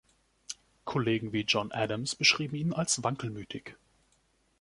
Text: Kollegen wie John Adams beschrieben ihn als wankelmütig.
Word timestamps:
Kollegen 0.83 1.31
wie 1.31 1.45
John 1.47 1.71
Adams 1.71 2.15
beschrieben 2.15 2.55
ihn 2.55 2.73
als 2.73 3.03
wankelmütig. 3.03 3.75